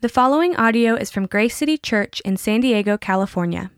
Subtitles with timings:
[0.00, 3.72] The following audio is from Grace City Church in San Diego, California.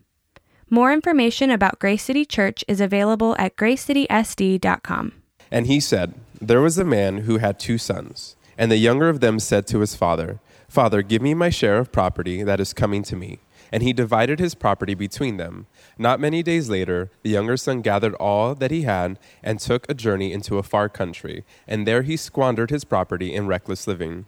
[0.69, 5.13] More information about Grace City Church is available at gracecitysd.com.
[5.49, 9.19] And he said, There was a man who had two sons, and the younger of
[9.19, 10.39] them said to his father,
[10.69, 13.39] Father, give me my share of property that is coming to me.
[13.71, 15.65] And he divided his property between them.
[15.97, 19.95] Not many days later, the younger son gathered all that he had and took a
[19.95, 24.27] journey into a far country, and there he squandered his property in reckless living.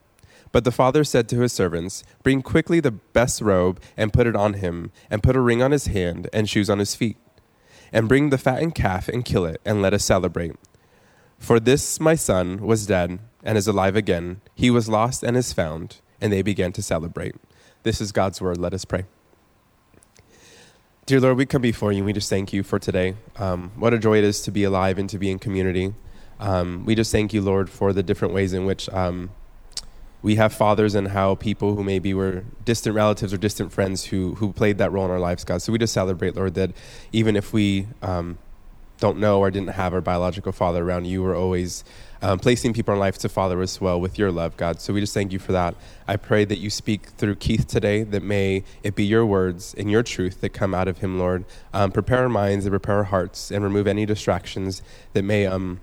[0.51, 4.35] But the father said to his servants, Bring quickly the best robe and put it
[4.35, 7.17] on him, and put a ring on his hand and shoes on his feet.
[7.93, 10.55] And bring the fattened calf and kill it, and let us celebrate.
[11.37, 14.41] For this my son was dead and is alive again.
[14.53, 15.97] He was lost and is found.
[16.19, 17.33] And they began to celebrate.
[17.81, 18.59] This is God's word.
[18.59, 19.05] Let us pray.
[21.07, 23.15] Dear Lord, we come before you we just thank you for today.
[23.37, 25.95] Um, what a joy it is to be alive and to be in community.
[26.39, 29.31] Um, we just thank you, Lord, for the different ways in which um,
[30.21, 34.35] we have fathers and how people who maybe were distant relatives or distant friends who,
[34.35, 35.61] who played that role in our lives, God.
[35.61, 36.71] So we just celebrate, Lord, that
[37.11, 38.37] even if we um,
[38.99, 41.83] don't know or didn't have our biological father around, you were always
[42.21, 44.79] um, placing people in life to father us well with your love, God.
[44.79, 45.75] So we just thank you for that.
[46.07, 49.89] I pray that you speak through Keith today, that may it be your words and
[49.89, 51.45] your truth that come out of him, Lord.
[51.73, 55.81] Um, prepare our minds and prepare our hearts and remove any distractions that may um,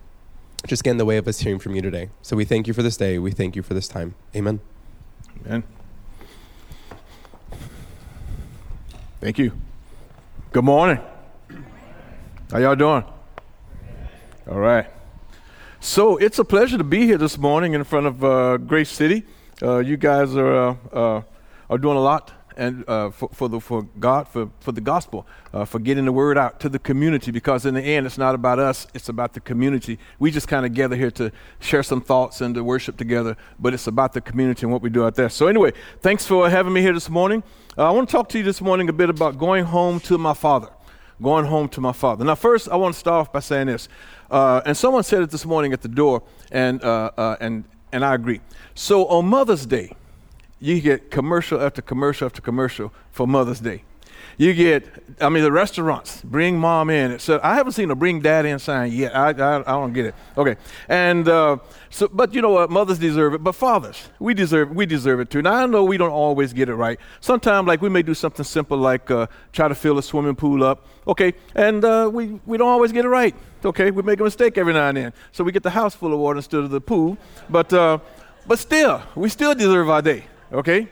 [0.66, 2.10] just get in the way of us hearing from you today.
[2.22, 3.18] So we thank you for this day.
[3.18, 4.14] We thank you for this time.
[4.34, 4.60] Amen.
[5.46, 5.62] Amen.
[9.20, 9.52] Thank you.
[10.52, 10.98] Good morning.
[12.50, 13.04] How y'all doing?
[14.48, 14.86] All right.
[15.80, 19.24] So it's a pleasure to be here this morning in front of uh, Grace City.
[19.62, 21.22] Uh, you guys are uh, uh
[21.70, 25.26] are doing a lot and uh, for, for, the for God for for the gospel,
[25.54, 27.30] uh, for getting the word out to the community.
[27.30, 29.98] Because in the end, it's not about us; it's about the community.
[30.18, 33.72] We just kind of gather here to share some thoughts and to worship together, but
[33.72, 35.30] it's about the community and what we do out there.
[35.30, 37.42] So anyway, thanks for having me here this morning.
[37.76, 40.34] I want to talk to you this morning a bit about going home to my
[40.34, 40.68] father
[41.20, 42.24] going home to my father.
[42.24, 43.88] Now, first, I want to start off by saying this.
[44.30, 48.04] Uh, and someone said it this morning at the door, and, uh, uh, and, and
[48.04, 48.40] I agree.
[48.74, 49.92] So on Mother's Day,
[50.60, 53.84] you get commercial after commercial after commercial for Mother's Day.
[54.36, 54.86] You get,
[55.20, 57.18] I mean, the restaurants bring mom in.
[57.18, 59.14] So I haven't seen a bring dad in sign yet.
[59.14, 60.14] I, I, I don't get it.
[60.36, 60.56] Okay,
[60.88, 61.56] and uh,
[61.90, 62.70] so, but you know what?
[62.70, 65.42] Mothers deserve it, but fathers, we deserve, we deserve it too.
[65.42, 67.00] Now I know we don't always get it right.
[67.20, 70.62] Sometimes, like we may do something simple, like uh, try to fill a swimming pool
[70.62, 70.86] up.
[71.08, 73.34] Okay, and uh, we we don't always get it right.
[73.64, 76.12] Okay, we make a mistake every now and then, so we get the house full
[76.12, 77.18] of water instead of the pool.
[77.50, 77.98] But uh,
[78.46, 80.26] but still, we still deserve our day.
[80.52, 80.88] Okay.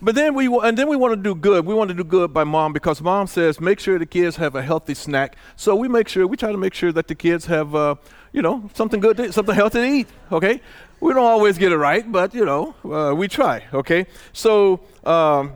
[0.00, 1.66] But then we and then we want to do good.
[1.66, 4.54] We want to do good by mom because mom says make sure the kids have
[4.54, 5.36] a healthy snack.
[5.56, 7.96] So we make sure we try to make sure that the kids have uh,
[8.32, 10.08] you know something good, to, something healthy to eat.
[10.30, 10.60] Okay,
[11.00, 13.64] we don't always get it right, but you know uh, we try.
[13.72, 14.80] Okay, so.
[15.04, 15.54] Um,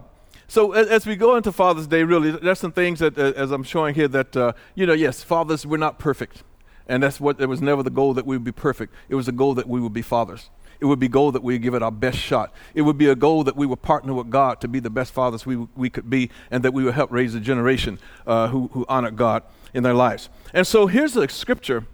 [0.48, 3.50] so as, as, we go into Father's Day, really, there's some things that, uh, as
[3.52, 6.42] I'm showing here, that uh, you know, yes, fathers, we're not perfect,
[6.86, 8.92] and that's what it was never the goal that we would be perfect.
[9.08, 10.50] It was the goal that we would be fathers.
[10.82, 12.53] It would be goal that we give it our best shot.
[12.75, 15.12] It would be a goal that we would partner with God to be the best
[15.12, 18.69] fathers we, we could be and that we would help raise a generation uh, who,
[18.72, 20.28] who honor God in their lives.
[20.53, 21.87] And so here's a scripture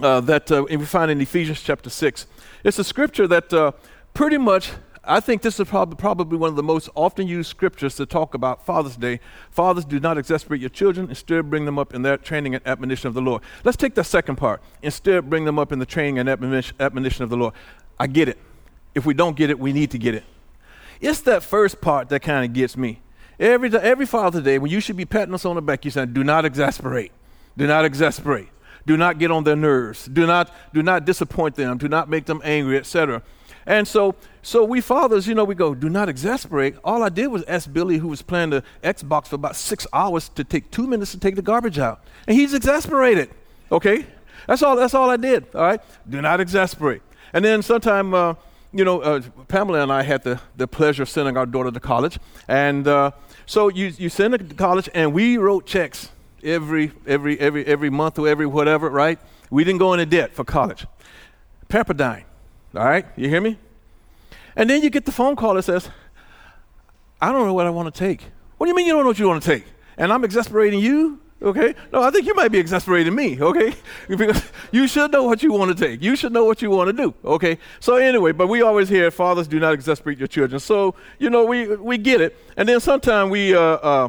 [0.00, 2.26] uh, that uh, we find in Ephesians chapter 6.
[2.64, 3.72] It's a scripture that uh,
[4.14, 4.70] pretty much
[5.08, 8.34] I think this is prob- probably one of the most often used scriptures to talk
[8.34, 9.20] about Father's Day.
[9.50, 11.08] Fathers, do not exasperate your children.
[11.08, 13.42] Instead, bring them up in their training and admonition of the Lord.
[13.62, 14.60] Let's take the second part.
[14.82, 17.54] Instead, bring them up in the training and admonition of the Lord.
[17.98, 18.38] I get it.
[18.94, 20.24] If we don't get it, we need to get it.
[21.00, 23.00] It's that first part that kind of gets me.
[23.38, 26.06] Every, every Father Day, when you should be patting us on the back, you say,
[26.06, 27.12] do not exasperate.
[27.56, 28.48] Do not exasperate.
[28.86, 30.06] Do not get on their nerves.
[30.06, 31.76] Do not, do not disappoint them.
[31.76, 33.22] Do not make them angry, etc.
[33.66, 36.76] And so, so we fathers, you know, we go, do not exasperate.
[36.84, 40.28] All I did was ask Billy, who was playing the Xbox for about six hours,
[40.30, 42.00] to take two minutes to take the garbage out.
[42.28, 43.30] And he's exasperated.
[43.72, 44.06] Okay?
[44.46, 45.80] That's all, that's all I did, all right?
[46.08, 47.02] Do not exasperate.
[47.32, 48.34] And then sometime, uh,
[48.72, 51.80] you know, uh, Pamela and I had the, the pleasure of sending our daughter to
[51.80, 52.18] college.
[52.48, 53.12] And uh,
[53.46, 56.10] so you, you send her to college, and we wrote checks
[56.42, 59.18] every, every, every, every month or every whatever, right?
[59.50, 60.86] We didn't go into debt for college.
[61.68, 62.24] Pepperdine,
[62.74, 63.06] all right?
[63.16, 63.58] You hear me?
[64.54, 65.90] And then you get the phone call that says,
[67.20, 68.22] I don't know what I want to take.
[68.56, 69.64] What do you mean you don't know what you want to take?
[69.98, 71.20] And I'm exasperating you?
[71.42, 71.74] Okay?
[71.92, 73.74] No, I think you might be exasperating me, okay?
[74.08, 74.42] Because
[74.72, 76.02] you should know what you want to take.
[76.02, 77.58] You should know what you want to do, okay?
[77.78, 80.60] So anyway, but we always hear fathers do not exasperate your children.
[80.60, 82.38] So, you know, we, we get it.
[82.56, 84.08] And then sometimes we, uh, uh,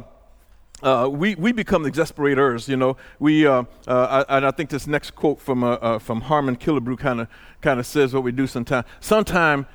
[0.82, 2.96] uh, we, we become exasperators, you know.
[3.18, 6.56] We, uh, uh, I, and I think this next quote from, uh, uh, from Harmon
[6.56, 7.28] Killebrew kind of
[7.60, 8.86] kind of says what we do sometimes.
[9.00, 9.66] Sometimes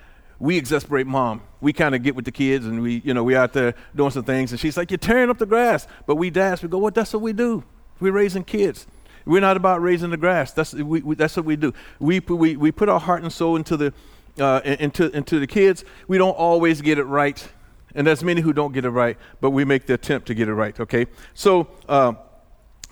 [0.43, 1.41] we exasperate mom.
[1.61, 4.11] We kind of get with the kids and we, you know, we out there doing
[4.11, 5.87] some things and she's like, you're tearing up the grass.
[6.05, 7.63] But we dash, we go, well, that's what we do.
[8.01, 8.85] We're raising kids.
[9.23, 10.51] We're not about raising the grass.
[10.51, 11.71] That's, we, we, that's what we do.
[11.97, 13.93] We, we, we put our heart and soul into the,
[14.37, 15.85] uh, into, into the kids.
[16.09, 17.41] We don't always get it right.
[17.95, 20.49] And there's many who don't get it right, but we make the attempt to get
[20.49, 21.05] it right, okay?
[21.33, 22.15] So, uh,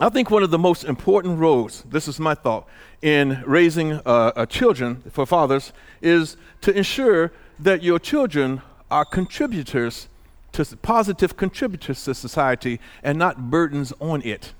[0.01, 2.67] I think one of the most important roles, this is my thought,
[3.03, 10.07] in raising uh, children for fathers is to ensure that your children are contributors
[10.53, 14.53] to positive contributors to society and not burdens on it.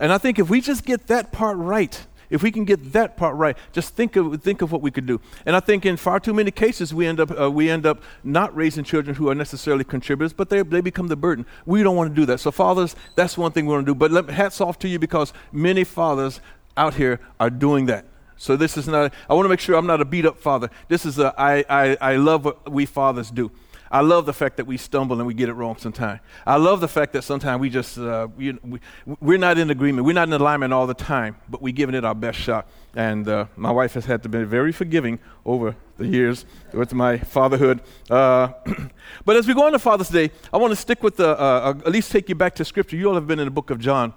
[0.00, 3.16] And I think if we just get that part right, if we can get that
[3.16, 5.20] part right, just think of, think of what we could do.
[5.46, 8.02] And I think in far too many cases, we end up, uh, we end up
[8.22, 11.46] not raising children who are necessarily contributors, but they, they become the burden.
[11.66, 12.40] We don't want to do that.
[12.40, 13.94] So, fathers, that's one thing we want to do.
[13.94, 16.40] But let, hats off to you because many fathers
[16.76, 18.04] out here are doing that.
[18.38, 20.70] So this is not, I want to make sure I'm not a beat up father.
[20.86, 23.50] This is a, I, I, I love what we fathers do.
[23.90, 26.20] I love the fact that we stumble and we get it wrong sometimes.
[26.46, 28.80] I love the fact that sometimes we just, uh, we, we,
[29.20, 30.06] we're not in agreement.
[30.06, 32.68] We're not in alignment all the time, but we're giving it our best shot.
[32.94, 37.18] And uh, my wife has had to be very forgiving over the years with my
[37.18, 37.80] fatherhood.
[38.10, 38.52] Uh,
[39.24, 41.74] but as we go on to Father's Day, I want to stick with the, uh,
[41.74, 42.96] uh, at least take you back to Scripture.
[42.96, 44.12] You all have been in the book of John.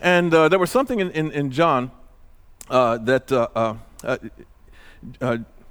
[0.00, 1.90] And uh, there was something in, in, in John
[2.68, 3.30] that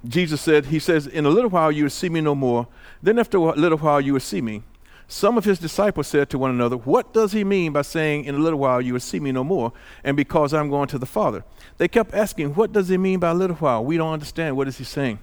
[0.06, 2.66] Jesus said, He says, In a little while you will see me no more.
[3.02, 4.62] Then after a little while you will see me.
[5.08, 8.34] Some of his disciples said to one another, What does he mean by saying, In
[8.36, 9.72] a little while you will see me no more,
[10.04, 11.44] and because I'm going to the Father?
[11.78, 13.84] They kept asking, What does he mean by a little while?
[13.84, 14.56] We don't understand.
[14.56, 15.18] What is he saying?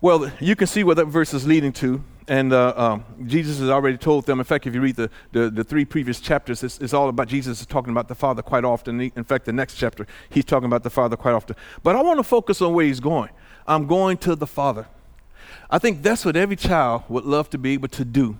[0.00, 2.02] Well, you can see what that verse is leading to.
[2.26, 4.38] And uh, um, Jesus has already told them.
[4.38, 7.26] In fact, if you read the, the, the three previous chapters, it's, it's, all about
[7.26, 9.00] Jesus talking about the Father quite often.
[9.00, 11.56] In fact, the next chapter, he's talking about the Father quite often.
[11.82, 13.30] But I want to focus on where he's going.
[13.70, 14.88] I'm going to the Father.
[15.70, 18.36] I think that's what every child would love to be able to do,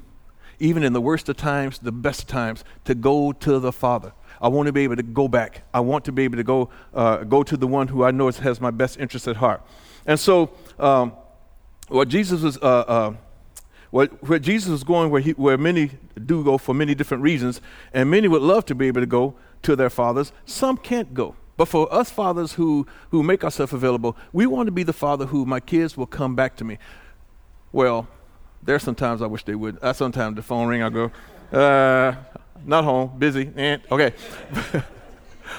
[0.58, 4.12] even in the worst of times, the best of times, to go to the Father.
[4.42, 5.62] I want to be able to go back.
[5.72, 8.28] I want to be able to go, uh, go to the one who I know
[8.28, 9.62] has my best interest at heart.
[10.04, 10.50] And so,
[10.80, 11.12] um,
[11.86, 13.14] what Jesus was, uh, uh,
[13.92, 15.92] what, where Jesus was going, where, he, where many
[16.26, 17.60] do go for many different reasons,
[17.92, 21.36] and many would love to be able to go to their fathers, some can't go.
[21.60, 25.26] But for us fathers who, who make ourselves available, we want to be the father
[25.26, 26.78] who my kids will come back to me.
[27.70, 28.08] Well,
[28.62, 29.78] there's sometimes I wish they would.
[29.82, 31.12] I sometimes the phone ring, I go,
[31.52, 32.14] uh,
[32.64, 34.14] not home, busy, and okay.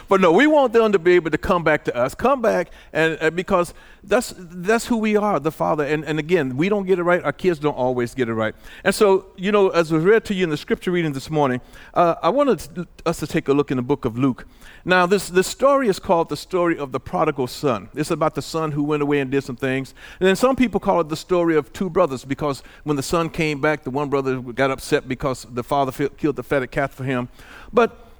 [0.07, 2.71] but no, we want them to be able to come back to us, come back,
[2.93, 3.73] and, and because
[4.03, 5.85] that's that's who we are, the Father.
[5.85, 7.23] And and again, we don't get it right.
[7.23, 8.55] Our kids don't always get it right.
[8.83, 11.61] And so, you know, as was read to you in the scripture reading this morning,
[11.93, 14.47] uh, I wanted us to take a look in the book of Luke.
[14.83, 17.89] Now, this this story is called the story of the prodigal son.
[17.93, 19.93] It's about the son who went away and did some things.
[20.19, 23.29] And then some people call it the story of two brothers because when the son
[23.29, 27.03] came back, the one brother got upset because the father killed the fatted calf for
[27.03, 27.29] him.
[27.71, 28.10] But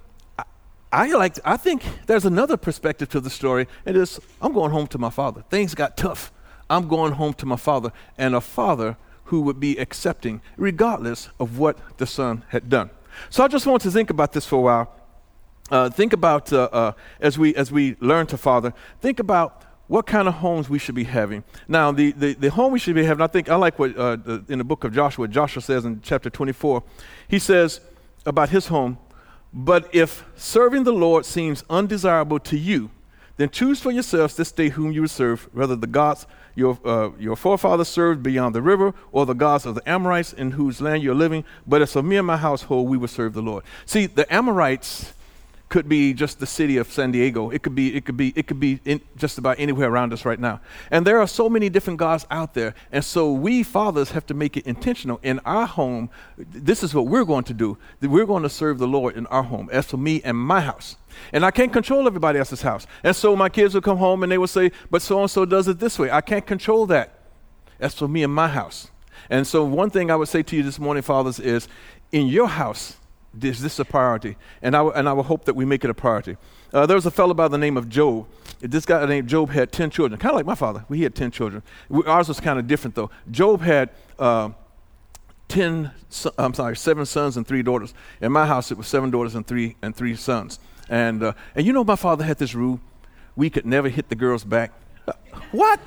[0.91, 1.37] I like.
[1.45, 3.67] I think there's another perspective to the story.
[3.85, 5.43] It is I'm going home to my father.
[5.49, 6.31] Things got tough.
[6.69, 11.57] I'm going home to my father, and a father who would be accepting, regardless of
[11.57, 12.89] what the son had done.
[13.29, 14.95] So I just want to think about this for a while.
[15.69, 18.73] Uh, think about uh, uh, as we as we learn to father.
[18.99, 21.43] Think about what kind of homes we should be having.
[21.67, 24.15] Now, the, the, the home we should be having, I think I like what uh,
[24.15, 26.81] the, in the book of Joshua, Joshua says in chapter 24.
[27.27, 27.81] He says
[28.25, 28.97] about his home,
[29.53, 32.89] but if serving the Lord seems undesirable to you,
[33.37, 37.11] then choose for yourselves this day whom you will serve, whether the gods your, uh,
[37.17, 41.01] your forefathers served beyond the river or the gods of the Amorites in whose land
[41.01, 41.43] you're living.
[41.65, 43.63] But as for me and my household, we will serve the Lord.
[43.85, 45.13] See, the Amorites
[45.71, 47.49] could be just the city of San Diego.
[47.49, 48.81] It could be, it could be, it could be
[49.15, 50.59] just about anywhere around us right now.
[50.91, 52.75] And there are so many different gods out there.
[52.91, 55.21] And so we fathers have to make it intentional.
[55.23, 57.77] In our home, this is what we're going to do.
[58.01, 59.69] We're going to serve the Lord in our home.
[59.71, 60.97] As for me and my house.
[61.31, 62.85] And I can't control everybody else's house.
[63.01, 65.45] And so my kids will come home and they will say, but so and so
[65.45, 66.11] does it this way.
[66.11, 67.17] I can't control that.
[67.79, 68.91] As for me and my house.
[69.29, 71.69] And so one thing I would say to you this morning, fathers, is
[72.11, 72.97] in your house,
[73.41, 74.35] is this a priority?
[74.61, 76.37] And I, and I will hope that we make it a priority.
[76.73, 78.27] Uh, there was a fellow by the name of Job.
[78.59, 80.85] This guy named Job had 10 children, kind of like my father.
[80.89, 81.63] We had 10 children.
[81.89, 83.09] We, ours was kind of different, though.
[83.29, 84.49] Job had uh,
[85.47, 85.91] 10,
[86.37, 87.93] I'm sorry, seven sons and three daughters.
[88.21, 90.59] In my house, it was seven daughters and three, and three sons.
[90.89, 92.79] And, uh, and you know, my father had this rule
[93.35, 94.71] we could never hit the girls back.
[95.51, 95.79] What?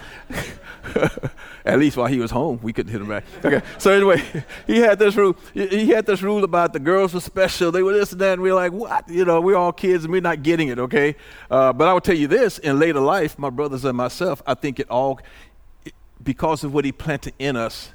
[1.65, 3.25] At least while he was home, we couldn't hit him back.
[3.43, 3.63] Okay.
[3.79, 4.23] So anyway,
[4.67, 5.37] he had this rule.
[5.55, 7.73] He had this rule about the girls were special.
[7.73, 8.35] They were this and that.
[8.35, 9.09] And we are like, what?
[9.09, 10.79] You know, we're all kids and we're not getting it.
[10.79, 11.17] Okay.
[11.51, 14.55] Uh, but I will tell you this: in later life, my brothers and myself, I
[14.55, 15.21] think it all
[16.23, 17.91] because of what he planted in us.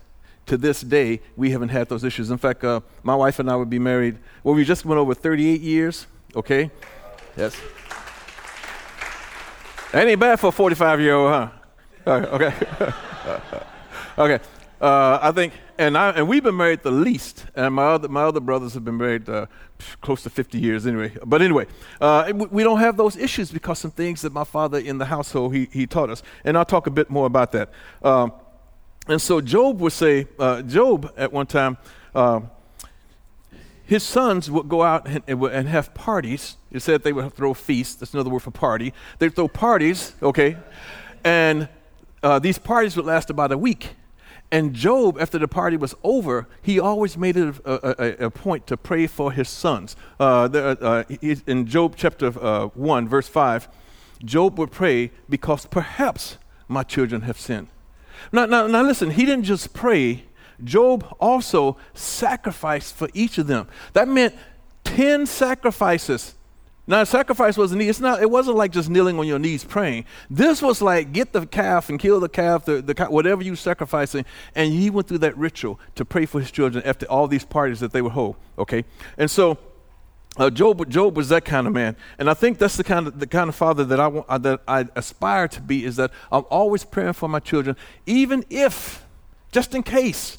[0.47, 2.31] To this day, we haven't had those issues.
[2.31, 4.17] In fact, uh, my wife and I would be married.
[4.43, 6.07] Well, we just went over 38 years.
[6.35, 6.71] Okay.
[7.37, 7.55] Yes.
[9.91, 11.49] Ain't bad for a 45 year old, huh?
[12.07, 12.53] Okay.
[14.17, 14.43] okay.
[14.79, 18.23] Uh, I think, and I and we've been married the least, and my other my
[18.23, 19.47] other brothers have been married uh,
[20.01, 21.11] close to 50 years anyway.
[21.25, 21.65] But anyway,
[21.99, 25.55] uh, we don't have those issues because some things that my father in the household
[25.55, 27.71] he he taught us, and I'll talk a bit more about that.
[28.03, 28.31] Um,
[29.07, 31.77] and so Job would say, uh, Job at one time,
[32.13, 32.41] uh,
[33.83, 36.57] his sons would go out and, and have parties.
[36.71, 37.95] It said they would throw feasts.
[37.95, 38.93] That's another word for party.
[39.17, 40.57] They'd throw parties, okay,
[41.23, 41.67] and
[42.21, 43.95] uh, these parties would last about a week.
[44.51, 48.65] And Job, after the party was over, he always made it a, a, a point
[48.67, 49.95] to pray for his sons.
[50.19, 51.03] Uh, the, uh,
[51.45, 53.67] in Job chapter uh, 1, verse 5,
[54.25, 57.67] Job would pray because perhaps my children have sinned.
[58.31, 60.25] Now, now, now listen, he didn't just pray,
[60.63, 63.67] Job also sacrificed for each of them.
[63.93, 64.35] That meant
[64.83, 66.35] 10 sacrifices
[66.89, 70.05] now, sacrifice wasn't it's not it wasn't like just kneeling on your knees praying.
[70.27, 74.25] This was like get the calf and kill the calf, the, the whatever you sacrificing,
[74.55, 77.79] and he went through that ritual to pray for his children after all these parties
[77.81, 78.35] that they would hold.
[78.57, 78.83] Okay,
[79.17, 79.59] and so.
[80.37, 83.19] Uh, Job, Job was that kind of man, and I think that's the kind of
[83.19, 85.83] the kind of father that I want, uh, that I aspire to be.
[85.83, 89.03] Is that I'm always praying for my children, even if,
[89.51, 90.37] just in case,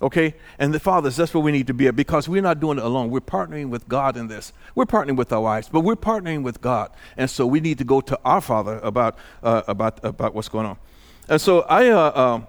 [0.00, 0.34] Okay?
[0.58, 2.84] And the fathers, that's where we need to be at because we're not doing it
[2.84, 3.10] alone.
[3.10, 4.52] We're partnering with God in this.
[4.74, 6.90] We're partnering with our wives, but we're partnering with God.
[7.16, 10.66] And so we need to go to our Father about, uh, about, about what's going
[10.66, 10.78] on.
[11.28, 12.40] And so I, uh, uh,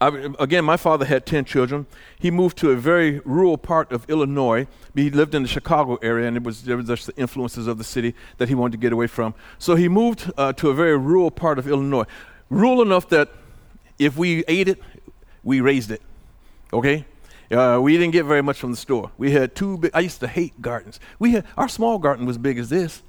[0.00, 1.86] I, again, my father had 10 children.
[2.18, 4.66] He moved to a very rural part of Illinois.
[4.94, 7.78] He lived in the Chicago area, and it was, there was just the influences of
[7.78, 9.34] the city that he wanted to get away from.
[9.58, 12.04] So he moved uh, to a very rural part of Illinois.
[12.50, 13.30] Rural enough that
[13.98, 14.82] if we ate it,
[15.42, 16.02] we raised it.
[16.72, 17.04] Okay?
[17.50, 19.10] Uh, we didn't get very much from the store.
[19.18, 20.98] We had two big, I used to hate gardens.
[21.18, 23.02] We had, our small garden was big as this.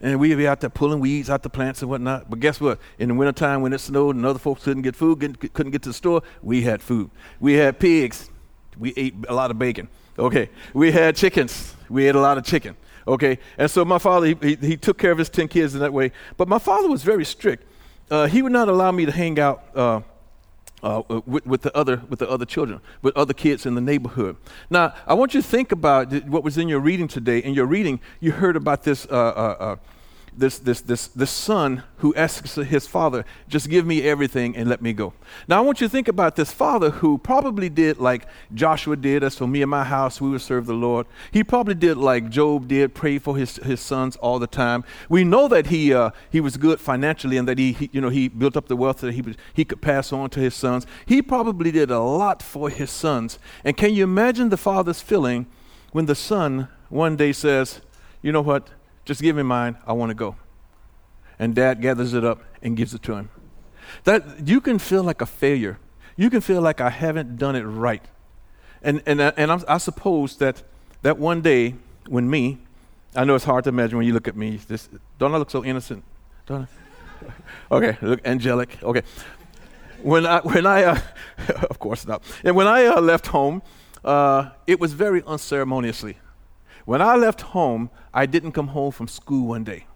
[0.00, 2.28] And we'd be out there pulling weeds out the plants and whatnot.
[2.28, 2.78] But guess what?
[2.98, 5.18] In the wintertime when it snowed and other folks couldn't get food,
[5.54, 7.10] couldn't get to the store, we had food.
[7.40, 8.30] We had pigs.
[8.78, 9.88] We ate a lot of bacon.
[10.18, 10.50] Okay.
[10.74, 11.74] We had chickens.
[11.88, 12.76] We ate a lot of chicken.
[13.08, 13.38] Okay.
[13.56, 15.92] And so my father, he, he, he took care of his 10 kids in that
[15.92, 16.12] way.
[16.36, 17.64] But my father was very strict.
[18.10, 20.00] Uh, he would not allow me to hang out uh,
[20.84, 24.36] uh, with, with, the other, with the other children, with other kids in the neighborhood.
[24.68, 27.38] Now, I want you to think about what was in your reading today.
[27.38, 29.76] In your reading, you heard about this uh, uh, uh
[30.36, 34.82] this, this, this, this son who asks his father, just give me everything and let
[34.82, 35.12] me go.
[35.48, 39.22] Now, I want you to think about this father who probably did like Joshua did,
[39.22, 41.06] as for me and my house, we will serve the Lord.
[41.30, 44.84] He probably did like Job did, pray for his, his sons all the time.
[45.08, 48.10] We know that he, uh, he was good financially and that he, he, you know,
[48.10, 50.86] he built up the wealth that he, was, he could pass on to his sons.
[51.06, 53.38] He probably did a lot for his sons.
[53.64, 55.46] And can you imagine the father's feeling
[55.92, 57.80] when the son one day says,
[58.20, 58.70] you know what?
[59.04, 59.76] Just give me mine.
[59.86, 60.36] I want to go.
[61.38, 63.30] And dad gathers it up and gives it to him.
[64.04, 65.78] That you can feel like a failure.
[66.16, 68.02] You can feel like I haven't done it right.
[68.82, 70.62] And and uh, and I'm, i suppose that
[71.02, 71.74] that one day
[72.08, 72.58] when me,
[73.16, 74.56] I know it's hard to imagine when you look at me.
[74.56, 76.04] This, don't I look so innocent?
[76.46, 76.68] Don't
[77.70, 77.74] I?
[77.74, 78.78] okay, look angelic.
[78.82, 79.02] Okay.
[80.02, 81.00] When I when I uh,
[81.70, 82.22] of course not.
[82.44, 83.62] And when I uh, left home,
[84.04, 86.16] uh, it was very unceremoniously.
[86.84, 89.86] When I left home, I didn't come home from school one day.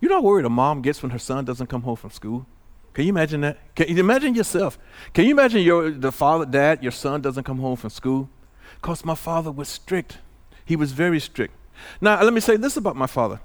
[0.00, 2.46] You know how worried a mom gets when her son doesn't come home from school?
[2.94, 3.74] Can you imagine that?
[3.74, 4.78] Can you imagine yourself?
[5.14, 8.28] Can you imagine your the father, dad, your son doesn't come home from school?
[8.80, 10.18] Because my father was strict.
[10.64, 11.54] He was very strict.
[12.00, 13.40] Now, let me say this about my father.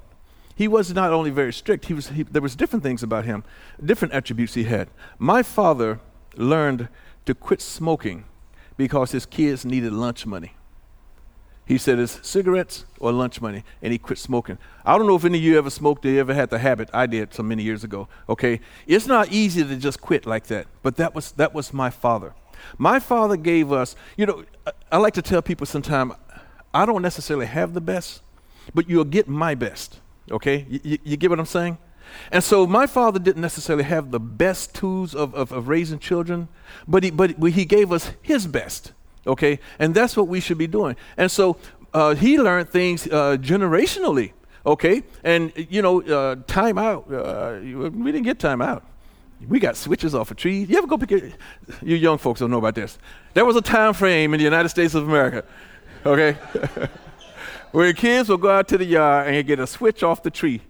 [0.55, 3.43] He was not only very strict, he was, he, there was different things about him,
[3.83, 4.89] different attributes he had.
[5.19, 5.99] My father
[6.35, 6.89] learned
[7.25, 8.25] to quit smoking
[8.75, 10.56] because his kids needed lunch money.
[11.67, 14.57] He said it's cigarettes or lunch money, and he quit smoking.
[14.85, 16.89] I don't know if any of you ever smoked or ever had the habit.
[16.93, 18.07] I did so many years ago.
[18.29, 21.89] Okay, it's not easy to just quit like that, but that was that was my
[21.89, 22.33] father.
[22.77, 23.97] My father gave us.
[24.15, 26.13] You know, I, I like to tell people sometimes,
[26.73, 28.21] I don't necessarily have the best,
[28.73, 29.99] but you'll get my best.
[30.31, 31.77] Okay, you, you, you get what I'm saying?
[32.31, 36.47] And so my father didn't necessarily have the best tools of, of, of raising children,
[36.87, 38.93] but he, but he gave us his best
[39.27, 39.59] okay?
[39.79, 40.95] And that's what we should be doing.
[41.17, 41.57] And so
[41.93, 44.31] uh, he learned things uh, generationally,
[44.65, 45.03] okay?
[45.23, 48.83] And, you know, uh, time out, uh, we didn't get time out.
[49.47, 50.67] We got switches off of trees.
[50.67, 51.35] You ever go pick it?
[51.83, 52.97] You young folks don't know about this.
[53.35, 55.43] There was a time frame in the United States of America,
[56.05, 56.33] okay?
[57.71, 60.61] where kids will go out to the yard and get a switch off the tree.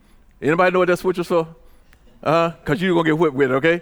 [0.42, 1.48] Anybody know what that switch was for?
[2.22, 3.82] Uh, cause you're gonna get whipped with it, okay?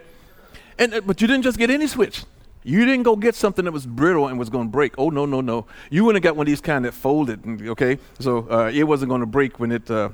[0.77, 2.23] And uh, but you didn't just get any switch.
[2.65, 4.95] You didn't go get something that was brittle and was going to break.
[4.97, 5.67] Oh, no, no, no.
[5.91, 7.99] You wouldn't have got one of these kind that folded, okay?
[8.19, 10.09] So uh, it wasn't going to break when it, uh,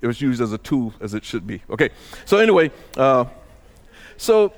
[0.00, 1.60] it was used as a tool as it should be.
[1.68, 1.90] Okay.
[2.24, 3.24] So anyway, uh,
[4.16, 4.52] so,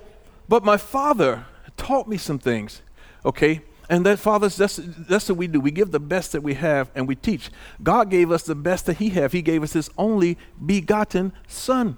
[0.50, 1.47] but my father
[1.78, 2.82] taught me some things,
[3.25, 3.62] okay?
[3.88, 5.61] And that, fathers, that's, that's what we do.
[5.61, 7.50] We give the best that we have and we teach.
[7.82, 9.32] God gave us the best that He have.
[9.32, 11.97] He gave us His only begotten Son.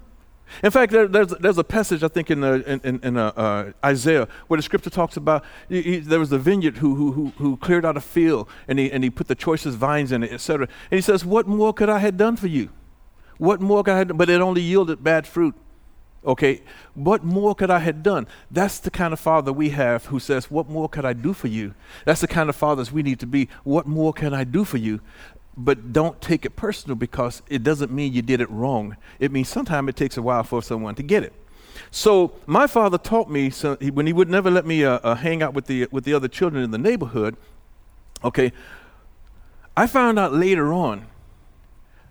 [0.63, 4.29] In fact, there, there's, there's a passage, I think, in, in, in, uh, uh, Isaiah
[4.49, 7.57] where the scripture talks about he, he, there was a vineyard who, who, who, who,
[7.57, 10.69] cleared out a field and he, and he put the choicest vines in it, etc.
[10.91, 12.71] And he says, What more could I have done for you?
[13.39, 14.17] What more could I have done?
[14.17, 15.55] But it only yielded bad fruit.
[16.25, 16.63] Okay,
[16.95, 18.29] what more could I have done?
[18.49, 21.49] That's the kind of father we have who says, What more could I do for
[21.49, 21.75] you?
[22.05, 23.49] That's the kind of fathers we need to be.
[23.65, 25.01] What more can I do for you?
[25.57, 28.97] But don't take it personal because it doesn't mean you did it wrong.
[29.19, 31.33] It means sometimes it takes a while for someone to get it.
[31.91, 35.15] So my father taught me so he, when he would never let me uh, uh,
[35.15, 37.37] hang out with the with the other children in the neighborhood.
[38.25, 38.53] Okay,
[39.77, 41.07] I found out later on.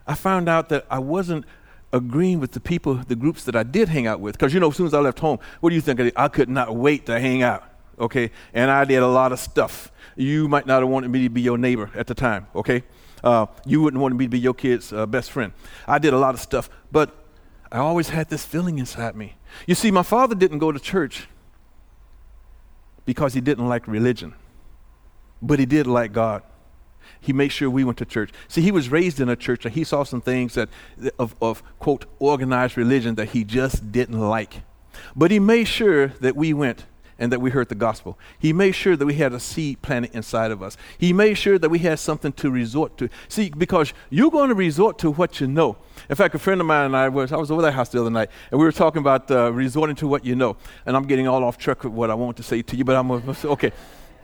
[0.06, 1.46] I found out that I wasn't
[1.94, 4.38] agreeing with the people, the groups that I did hang out with.
[4.38, 6.00] Because you know, as soon as I left home, what do you think?
[6.00, 7.64] I, I could not wait to hang out.
[8.00, 9.92] Okay, and I did a lot of stuff.
[10.16, 12.48] You might not have wanted me to be your neighbor at the time.
[12.56, 12.84] Okay.
[13.24, 15.54] Uh, you wouldn't want me to be your kid's uh, best friend.
[15.88, 17.16] I did a lot of stuff, but
[17.72, 19.36] I always had this feeling inside me.
[19.68, 21.28] You see, my father didn't go to church
[23.06, 24.34] because he didn't like religion,
[25.42, 26.44] but he did like God.
[27.20, 28.32] He made sure we went to church.
[28.48, 30.70] See, he was raised in a church and he saw some things that
[31.20, 34.62] of, of quote organized religion that he just didn't like.
[35.16, 36.86] But he made sure that we went
[37.22, 38.18] and that we heard the gospel.
[38.40, 40.76] He made sure that we had a seed planted inside of us.
[40.98, 43.10] He made sure that we had something to resort to.
[43.30, 45.78] See, because you're going to resort to what you know.
[46.10, 48.02] In fact, a friend of mine and I was I was over their house the
[48.02, 50.58] other night, and we were talking about uh, resorting to what you know.
[50.88, 52.96] And I'm getting all off track with what I want to say to you, but
[52.96, 53.12] I'm
[53.46, 53.72] okay,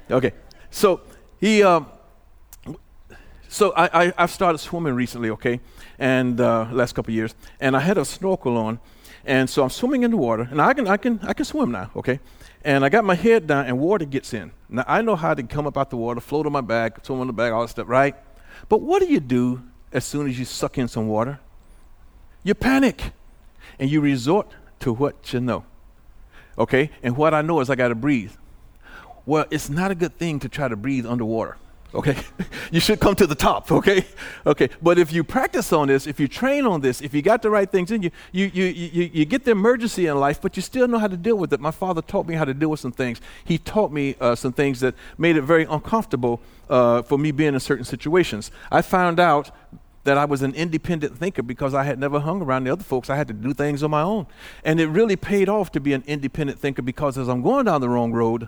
[0.09, 0.31] okay.
[0.71, 1.01] So
[1.39, 1.61] he.
[1.61, 1.85] Um,
[3.49, 5.61] so I, I have started swimming recently, okay,
[5.99, 8.79] and uh, last couple years, and I had a snorkel on,
[9.27, 11.71] and so I'm swimming in the water, and I can I can I can swim
[11.71, 12.19] now, okay.
[12.63, 14.51] And I got my head down, and water gets in.
[14.67, 17.19] Now, I know how to come up out the water, float on my back, swim
[17.19, 18.15] on the back, all that stuff, right?
[18.67, 19.61] But what do you do
[19.91, 21.39] as soon as you suck in some water?
[22.43, 23.11] You panic,
[23.77, 24.47] and you resort
[24.79, 25.65] to what you know.
[26.57, 26.89] Okay?
[27.03, 28.31] And what I know is I got to breathe.
[29.25, 31.57] Well, it's not a good thing to try to breathe underwater
[31.97, 32.15] okay?
[32.71, 34.05] you should come to the top, okay?
[34.45, 37.41] Okay, but if you practice on this, if you train on this, if you got
[37.41, 40.55] the right things in you, you, you, you, you get the emergency in life, but
[40.55, 41.59] you still know how to deal with it.
[41.59, 43.19] My father taught me how to deal with some things.
[43.43, 47.53] He taught me uh, some things that made it very uncomfortable uh, for me being
[47.53, 48.51] in certain situations.
[48.71, 49.51] I found out
[50.03, 53.09] that I was an independent thinker because I had never hung around the other folks.
[53.09, 54.25] I had to do things on my own.
[54.63, 57.81] And it really paid off to be an independent thinker because as I'm going down
[57.81, 58.47] the wrong road,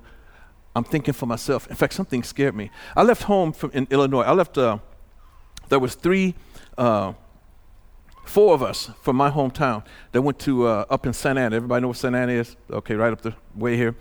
[0.75, 1.67] I'm thinking for myself.
[1.67, 2.71] In fact, something scared me.
[2.95, 4.21] I left home from in Illinois.
[4.21, 4.57] I left.
[4.57, 4.79] Uh,
[5.69, 6.35] there was three,
[6.77, 7.13] uh,
[8.25, 11.55] four of us from my hometown that went to uh, up in Santa Ana.
[11.55, 12.55] Everybody know where Santa Ana is?
[12.71, 13.95] Okay, right up the way here.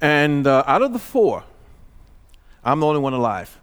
[0.00, 1.44] And uh, out of the four,
[2.64, 3.58] I'm the only one alive.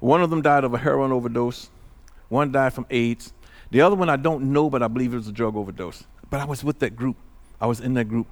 [0.00, 1.70] One of them died of a heroin overdose.
[2.28, 3.32] One died from AIDS.
[3.70, 6.04] The other one I don't know, but I believe it was a drug overdose.
[6.30, 7.16] But I was with that group.
[7.60, 8.26] I was in that group.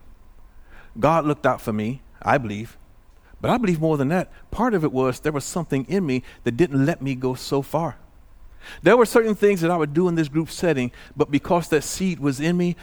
[0.98, 2.76] God looked out for me, I believe.
[3.40, 4.30] But I believe more than that.
[4.50, 7.62] Part of it was there was something in me that didn't let me go so
[7.62, 7.96] far.
[8.82, 11.84] There were certain things that I would do in this group setting, but because that
[11.84, 12.76] seed was in me,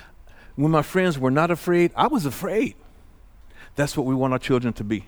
[0.55, 2.75] when my friends were not afraid, I was afraid.
[3.75, 5.07] That's what we want our children to be.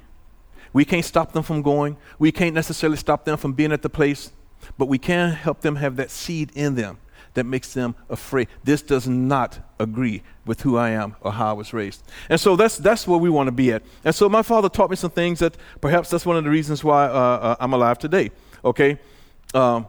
[0.73, 1.97] We can't stop them from going.
[2.19, 4.31] We can't necessarily stop them from being at the place.
[4.77, 6.97] but we can help them have that seed in them
[7.36, 8.48] that makes them afraid.
[8.63, 12.04] This does not agree with who I am or how I was raised.
[12.30, 13.84] And so that's, that's where we want to be at.
[14.04, 16.84] And so my father taught me some things that perhaps that's one of the reasons
[16.84, 18.32] why uh, uh, I'm alive today.
[18.63, 19.00] Okay?
[19.54, 19.88] Um,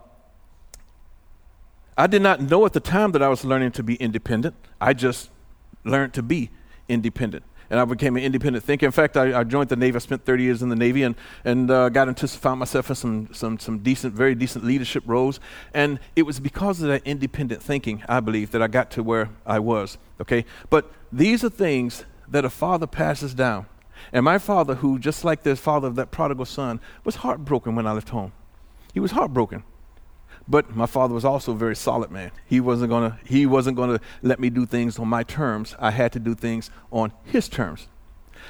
[1.96, 4.54] I did not know at the time that I was learning to be independent.
[4.80, 5.30] I just
[5.84, 6.50] learned to be
[6.88, 8.86] independent and I became an independent thinker.
[8.86, 9.96] In fact, I, I, joined the Navy.
[9.96, 12.96] I spent 30 years in the Navy and, and uh, got into, found myself in
[12.96, 15.40] some, some, some decent, very decent leadership roles.
[15.74, 19.30] And it was because of that independent thinking, I believe, that I got to where
[19.44, 19.98] I was.
[20.20, 20.44] Okay?
[20.70, 23.66] But these are things that a father passes down.
[24.12, 27.86] And my father, who, just like the father of that prodigal son, was heartbroken when
[27.86, 28.32] I left home.
[28.92, 29.64] He was heartbroken.
[30.48, 32.30] But my father was also a very solid man.
[32.46, 35.74] He wasn't gonna he wasn't gonna let me do things on my terms.
[35.78, 37.88] I had to do things on his terms.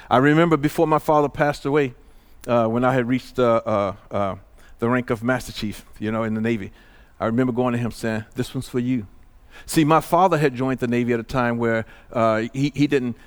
[0.09, 1.95] I remember before my father passed away,
[2.47, 4.35] uh, when I had reached uh, uh, uh
[4.79, 6.71] the rank of master chief, you know, in the Navy.
[7.19, 9.07] I remember going to him saying, "This one's for you."
[9.65, 13.17] See, my father had joined the Navy at a time where uh, he he didn't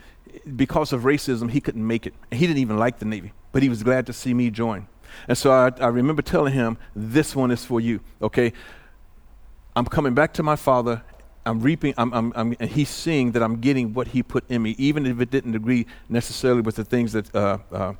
[0.54, 2.14] because of racism he couldn't make it.
[2.30, 4.86] He didn't even like the Navy, but he was glad to see me join.
[5.28, 8.52] And so I, I remember telling him, This one is for you, okay?
[9.76, 11.02] I'm coming back to my father.
[11.46, 14.62] I'm reaping, I'm, I'm, I'm, and he's seeing that I'm getting what he put in
[14.62, 17.94] me, even if it didn't agree necessarily with the things that, uh, uh,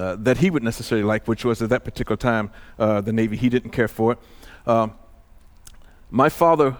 [0.00, 3.36] uh, that he would necessarily like, which was at that particular time uh, the Navy.
[3.36, 4.18] He didn't care for it.
[4.66, 4.94] Um,
[6.10, 6.76] my father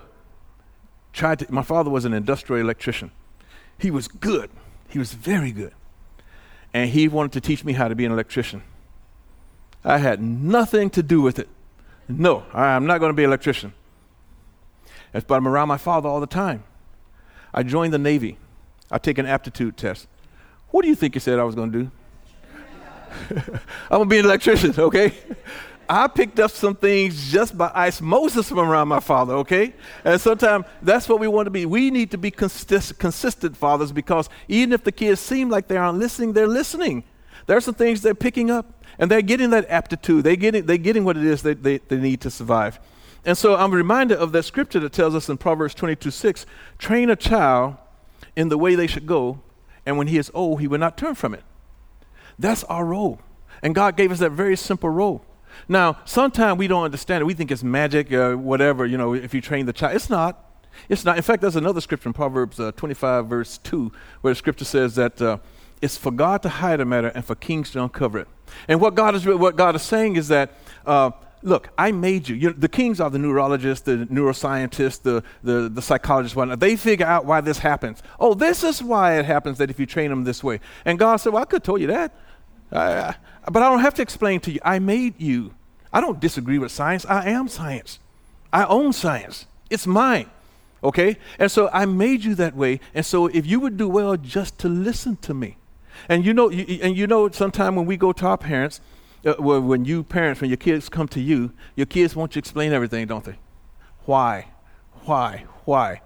[1.12, 3.12] tried to, my father was an industrial electrician.
[3.78, 4.50] He was good.
[4.88, 5.74] He was very good.
[6.74, 8.62] And he wanted to teach me how to be an electrician.
[9.84, 11.48] I had nothing to do with it.
[12.08, 13.72] No, I'm not going to be an electrician.
[15.12, 16.64] But I'm around my father all the time.
[17.52, 18.38] I joined the Navy.
[18.90, 20.06] I take an aptitude test.
[20.70, 21.90] What do you think you said I was going to do?
[23.90, 25.12] I'm going to be an electrician, okay?
[25.88, 29.74] I picked up some things just by osmosis from around my father, okay?
[30.04, 31.66] And sometimes that's what we want to be.
[31.66, 35.76] We need to be consist- consistent fathers because even if the kids seem like they
[35.76, 37.02] aren't listening, they're listening.
[37.46, 38.79] There are some things they're picking up.
[39.00, 40.24] And they're getting that aptitude.
[40.24, 42.78] They're getting, they're getting what it is they, they, they need to survive.
[43.24, 46.46] And so I'm reminded of that scripture that tells us in Proverbs 22 6
[46.78, 47.76] train a child
[48.36, 49.40] in the way they should go,
[49.84, 51.42] and when he is old, he will not turn from it.
[52.38, 53.20] That's our role.
[53.62, 55.24] And God gave us that very simple role.
[55.68, 57.24] Now, sometimes we don't understand it.
[57.24, 59.96] We think it's magic, uh, whatever, you know, if you train the child.
[59.96, 60.46] It's not.
[60.88, 61.16] It's not.
[61.16, 64.94] In fact, there's another scripture in Proverbs uh, 25, verse 2, where the scripture says
[64.94, 65.38] that uh,
[65.80, 68.28] it's for God to hide a matter and for kings to uncover it.
[68.68, 70.52] And what God is, what God is saying is that,
[70.84, 71.10] uh,
[71.42, 72.36] look, I made you.
[72.36, 76.60] you know, the kings are the neurologists, the neuroscientists, the, the, the psychologists, whatnot.
[76.60, 78.02] They figure out why this happens.
[78.18, 80.60] Oh, this is why it happens that if you train them this way.
[80.84, 82.14] And God said, well, I could have told you that.
[82.70, 84.60] But I don't have to explain to you.
[84.64, 85.54] I made you.
[85.92, 87.04] I don't disagree with science.
[87.06, 87.98] I am science.
[88.52, 89.46] I own science.
[89.70, 90.30] It's mine.
[90.82, 91.16] Okay?
[91.38, 92.80] And so I made you that way.
[92.94, 95.56] And so if you would do well just to listen to me,
[96.08, 98.80] and you know, you, and you know, sometimes when we go to our parents,
[99.24, 102.40] uh, well, when you parents, when your kids come to you, your kids want you
[102.40, 103.38] to explain everything, don't they?
[104.04, 104.48] Why?
[105.04, 105.44] Why?
[105.64, 106.00] Why?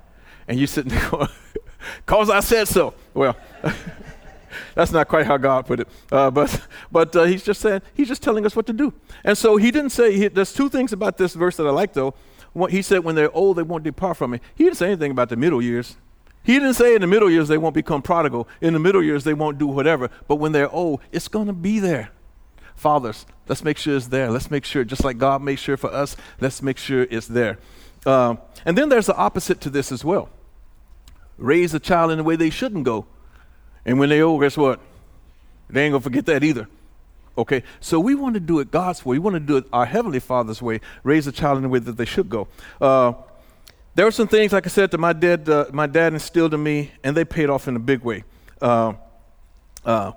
[0.49, 1.29] And you sitting there going,
[2.07, 2.95] cause I said so.
[3.13, 3.37] Well,
[4.75, 5.89] that's not quite how God put it.
[6.11, 8.93] Uh, but but uh, he's just saying, he's just telling us what to do.
[9.23, 11.93] And so he didn't say, he, there's two things about this verse that I like
[11.93, 12.15] though.
[12.53, 14.41] What he said, when they're old, they won't depart from me.
[14.55, 15.97] He didn't say anything about the middle years.
[16.45, 18.47] He didn't say in the middle years they won't become prodigal.
[18.61, 20.11] In the middle years they won't do whatever.
[20.29, 22.11] But when they're old, it's going to be there.
[22.77, 24.31] Fathers, let's make sure it's there.
[24.31, 27.59] Let's make sure, just like God made sure for us, let's make sure it's there.
[28.05, 30.29] Uh, and then there's the opposite to this as well.
[31.39, 33.07] Raise a child in the way they shouldn't go.
[33.87, 34.81] And when they're old, guess what?
[35.71, 36.69] They ain't going to forget that either.
[37.39, 37.63] Okay?
[37.81, 39.15] So we want to do it God's way.
[39.15, 40.81] We want to do it our Heavenly Father's way.
[41.03, 42.49] Raise a child in the way that they should go.
[42.81, 43.15] Uh,
[43.95, 46.63] there were some things, like I said, that my dad, uh, my dad instilled in
[46.63, 48.25] me, and they paid off in a big way.
[48.61, 48.95] Uh,
[49.85, 50.13] uh,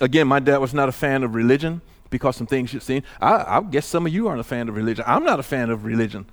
[0.00, 3.02] again, my dad was not a fan of religion because some things you've seen.
[3.20, 5.04] I, I, guess some of you aren't a fan of religion.
[5.06, 6.26] I'm not a fan of religion,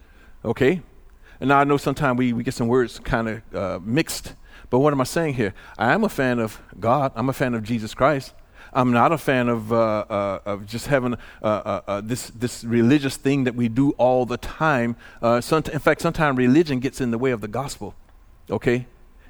[0.43, 0.81] okay?
[1.39, 4.35] And now I know sometimes we, we get some words kind of uh, mixed,
[4.69, 5.53] but what am I saying here?
[5.77, 7.11] I am a fan of God.
[7.15, 8.33] I'm a fan of Jesus Christ.
[8.73, 12.63] I'm not a fan of, uh, uh, of just having uh, uh, uh, this, this
[12.63, 14.95] religious thing that we do all the time.
[15.41, 17.95] Some, in fact, sometimes religion gets in the way of the gospel,
[18.49, 18.87] okay?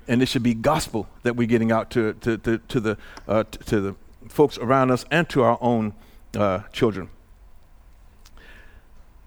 [0.08, 2.97] And it should be gospel that we're getting out to, to, to, to the,
[3.65, 3.95] to the
[4.30, 5.93] folks around us and to our own
[6.71, 7.10] children.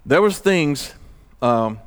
[0.07, 0.95] There was things
[1.41, 1.81] um,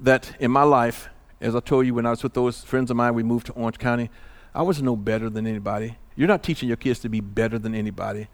[0.00, 1.08] that in my life,
[1.40, 3.52] as I told you when I was with those friends of mine, we moved to
[3.52, 4.10] Orange County,
[4.54, 5.96] I was no better than anybody.
[6.20, 8.28] You're not teaching your kids to be better than anybody,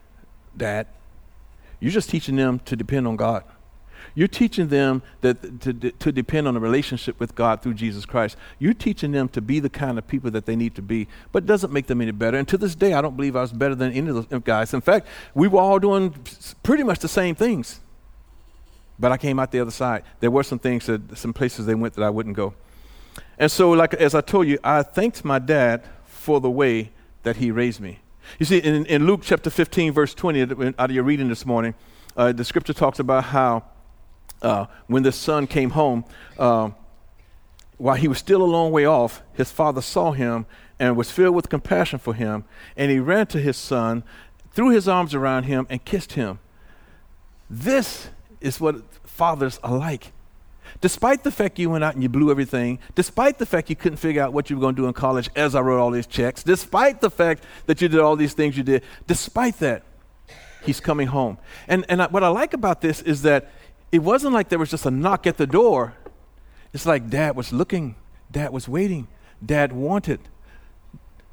[0.57, 0.88] Dad.
[1.79, 3.44] You're just teaching them to depend on God.
[4.16, 8.37] You're teaching them that to, to depend on a relationship with God through Jesus Christ.
[8.59, 11.44] You're teaching them to be the kind of people that they need to be, but
[11.44, 12.37] it doesn't make them any better.
[12.37, 14.75] And to this day, I don't believe I was better than any of those guys.
[14.75, 16.12] In fact, we were all doing
[16.64, 17.79] pretty much the same things.
[18.99, 20.03] But I came out the other side.
[20.18, 22.53] There were some things that, some places they went that I wouldn't go.
[23.38, 26.90] And so, like as I told you, I thanked my dad for the way
[27.26, 27.98] that he raised me.
[28.38, 31.74] You see, in, in Luke chapter 15, verse 20, out of your reading this morning,
[32.16, 33.64] uh, the scripture talks about how
[34.42, 36.04] uh, when the son came home,
[36.38, 36.70] uh,
[37.78, 40.46] while he was still a long way off, his father saw him
[40.78, 42.44] and was filled with compassion for him,
[42.76, 44.04] and he ran to his son,
[44.52, 46.38] threw his arms around him, and kissed him.
[47.50, 48.08] This
[48.40, 50.12] is what fathers are like.
[50.80, 53.98] Despite the fact you went out and you blew everything, despite the fact you couldn't
[53.98, 56.06] figure out what you were going to do in college as I wrote all these
[56.06, 59.82] checks, despite the fact that you did all these things you did, despite that,
[60.64, 61.38] he's coming home.
[61.68, 63.50] And, and I, what I like about this is that
[63.92, 65.94] it wasn't like there was just a knock at the door.
[66.72, 67.94] It's like dad was looking,
[68.30, 69.08] dad was waiting,
[69.44, 70.20] dad wanted.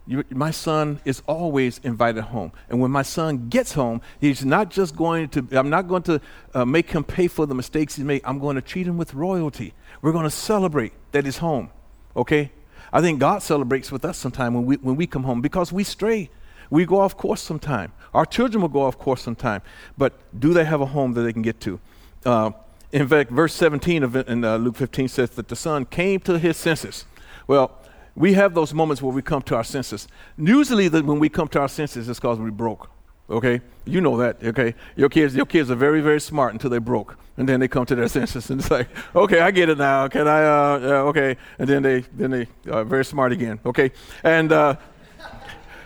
[0.06, 2.52] You, my son is always invited home.
[2.70, 6.22] And when my son gets home, he's not just going to, I'm not going to
[6.54, 8.22] uh, make him pay for the mistakes he made.
[8.26, 9.74] I'm going to treat him with royalty.
[10.02, 11.70] We're going to celebrate that he's home.
[12.18, 12.52] Okay?
[12.92, 15.84] I think God celebrates with us sometime when we, when we come home because we
[15.84, 16.30] stray.
[16.70, 17.94] We go off course sometime.
[18.14, 19.62] Our children will go off course sometime.
[19.98, 21.80] But do they have a home that they can get to?
[22.26, 22.52] Uh,
[22.92, 26.38] in fact, verse 17 of in, uh, Luke 15 says that the son came to
[26.38, 27.06] his senses.
[27.48, 27.80] Well,
[28.16, 30.08] we have those moments where we come to our senses.
[30.38, 32.90] Usually, the, when we come to our senses, it's because we broke.
[33.30, 34.44] Okay, you know that.
[34.44, 37.68] Okay, your kids, your kids are very, very smart until they broke, and then they
[37.68, 40.08] come to their senses, and it's like, okay, I get it now.
[40.08, 40.44] Can I?
[40.44, 43.60] Uh, uh, okay, and then they, then they are very smart again.
[43.66, 43.92] Okay,
[44.24, 44.76] and uh,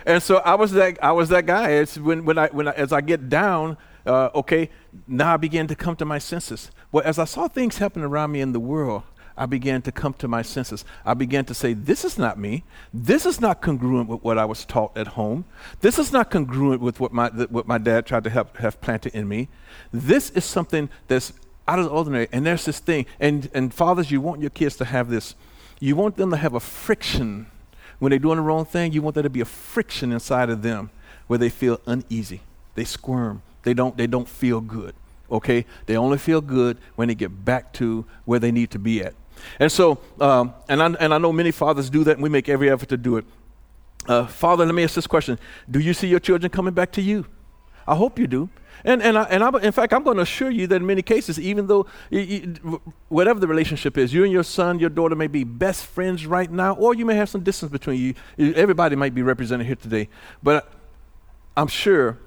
[0.08, 1.72] and so I was that, I was that guy.
[1.72, 4.70] It's when, when I, when I, as I get down, uh, okay,
[5.06, 6.70] now I begin to come to my senses.
[6.90, 9.02] Well, as I saw things happen around me in the world,
[9.38, 10.84] I began to come to my senses.
[11.04, 12.64] I began to say, This is not me.
[12.92, 15.44] This is not congruent with what I was taught at home.
[15.80, 19.14] This is not congruent with what my, what my dad tried to have, have planted
[19.14, 19.48] in me.
[19.92, 21.32] This is something that's
[21.66, 22.28] out of the ordinary.
[22.32, 23.06] And there's this thing.
[23.20, 25.34] And, and fathers, you want your kids to have this.
[25.80, 27.46] You want them to have a friction.
[27.98, 30.62] When they're doing the wrong thing, you want there to be a friction inside of
[30.62, 30.90] them
[31.26, 32.42] where they feel uneasy.
[32.74, 33.42] They squirm.
[33.62, 34.94] They don't, they don't feel good
[35.30, 35.64] okay?
[35.86, 39.14] They only feel good when they get back to where they need to be at.
[39.58, 42.48] And so, um, and, I, and I know many fathers do that, and we make
[42.48, 43.24] every effort to do it.
[44.06, 45.38] Uh, Father, let me ask this question
[45.70, 47.26] Do you see your children coming back to you?
[47.86, 48.50] I hope you do.
[48.84, 51.02] And, and, I, and I, in fact, I'm going to assure you that in many
[51.02, 55.16] cases, even though you, you, whatever the relationship is, you and your son, your daughter
[55.16, 58.54] may be best friends right now, or you may have some distance between you.
[58.54, 60.08] Everybody might be represented here today.
[60.42, 60.70] But
[61.56, 62.18] I'm sure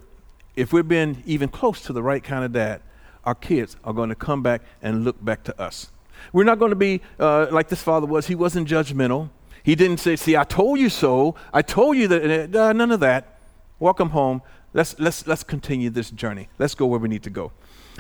[0.56, 2.82] if we're being even close to the right kind of dad,
[3.24, 5.89] our kids are going to come back and look back to us.
[6.34, 8.27] We're not going to be uh, like this father was.
[8.27, 9.29] He wasn't judgmental.
[9.63, 11.36] He didn't say, See, I told you so.
[11.53, 12.55] I told you that.
[12.55, 13.39] Uh, none of that.
[13.79, 14.41] Welcome home.
[14.73, 16.47] Let's, let's, let's continue this journey.
[16.57, 17.51] Let's go where we need to go.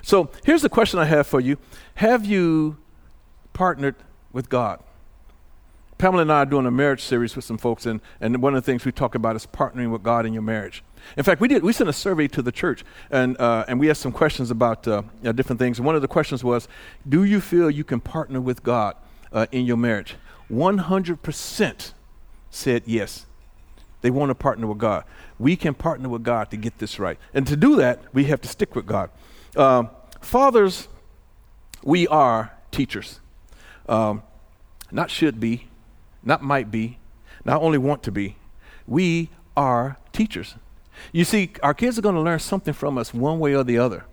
[0.03, 1.57] So here's the question I have for you
[1.95, 2.77] Have you
[3.53, 3.95] partnered
[4.31, 4.81] with God?
[6.01, 8.63] Pamela and I are doing a marriage series with some folks, and, and one of
[8.63, 10.83] the things we talk about is partnering with God in your marriage.
[11.15, 11.61] In fact, we did.
[11.61, 14.87] We sent a survey to the church, and uh, and we asked some questions about
[14.87, 15.77] uh, different things.
[15.77, 16.67] And one of the questions was,
[17.07, 18.95] "Do you feel you can partner with God
[19.31, 20.15] uh, in your marriage?"
[20.47, 21.93] One hundred percent
[22.49, 23.27] said yes.
[24.01, 25.03] They want to partner with God.
[25.37, 28.41] We can partner with God to get this right, and to do that, we have
[28.41, 29.11] to stick with God.
[29.55, 30.87] Um, fathers,
[31.83, 33.19] we are teachers.
[33.87, 34.23] Um,
[34.91, 35.67] not should be,
[36.23, 36.99] not might be,
[37.45, 38.37] not only want to be.
[38.87, 40.55] We are teachers.
[41.11, 43.77] You see, our kids are going to learn something from us one way or the
[43.77, 44.05] other.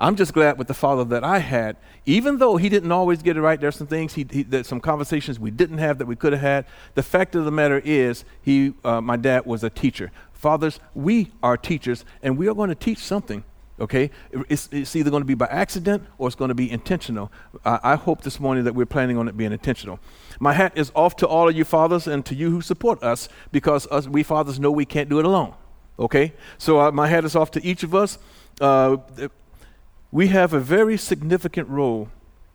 [0.00, 3.36] I'm just glad with the father that I had, even though he didn't always get
[3.36, 3.60] it right.
[3.60, 6.42] There's some things, he, he there's some conversations we didn't have that we could have
[6.42, 6.66] had.
[6.94, 10.10] The fact of the matter is, he, uh, my dad was a teacher.
[10.32, 13.44] Fathers, we are teachers, and we are going to teach something.
[13.80, 14.12] Okay,
[14.48, 17.32] it's, it's either going to be by accident or it's going to be intentional.
[17.64, 19.98] I, I hope this morning that we're planning on it being intentional.
[20.38, 23.28] My hat is off to all of you fathers and to you who support us
[23.50, 25.54] because us, we fathers know we can't do it alone.
[25.98, 26.34] Okay?
[26.56, 28.16] So uh, my hat is off to each of us.
[28.60, 28.98] Uh,
[30.12, 32.08] we have a very significant role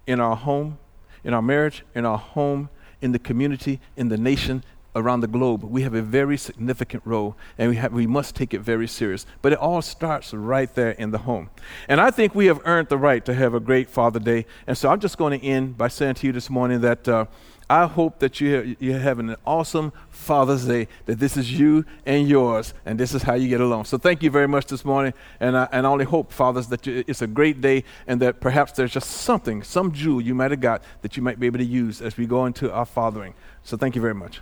[0.07, 0.77] in our home,
[1.25, 2.69] in our marriage, in our home,
[3.01, 4.63] in the community, in the nation,
[4.99, 5.63] around the globe.
[5.63, 9.25] We have a very significant role, and we, have, we must take it very serious.
[9.41, 11.49] But it all starts right there in the home.
[11.87, 14.45] And I think we have earned the right to have a great Father Day.
[14.67, 17.25] And so I'm just going to end by saying to you this morning that uh,
[17.69, 22.27] I hope that you, you're having an awesome Father's Day, that this is you and
[22.27, 23.85] yours, and this is how you get along.
[23.85, 26.87] So thank you very much this morning, and I, and I only hope, fathers, that
[26.87, 30.49] you, it's a great day and that perhaps there's just something, some jewel you might
[30.49, 33.35] have got that you might be able to use as we go into our fathering.
[33.63, 34.41] So thank you very much.